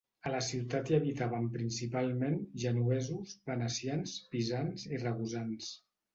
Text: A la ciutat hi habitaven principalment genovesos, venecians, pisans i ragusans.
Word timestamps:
A 0.27 0.29
la 0.35 0.37
ciutat 0.45 0.87
hi 0.91 0.95
habitaven 0.97 1.45
principalment 1.57 2.39
genovesos, 2.65 3.37
venecians, 3.53 4.17
pisans 4.35 4.89
i 4.95 5.05
ragusans. 5.07 5.71